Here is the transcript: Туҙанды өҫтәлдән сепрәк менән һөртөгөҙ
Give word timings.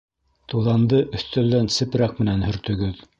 Туҙанды 0.53 1.01
өҫтәлдән 1.19 1.71
сепрәк 1.79 2.17
менән 2.25 2.47
һөртөгөҙ 2.47 3.05